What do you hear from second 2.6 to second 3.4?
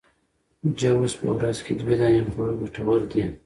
ګټور دي